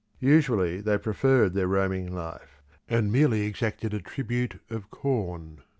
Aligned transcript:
Usually 0.19 0.81
they 0.81 0.97
preferred 0.97 1.53
their 1.53 1.67
roaming 1.67 2.11
life, 2.15 2.63
and 2.89 3.11
merely 3.11 3.41
exacted 3.43 3.93
a 3.93 4.01
tribute 4.01 4.59
of 4.67 4.89
corn. 4.89 5.61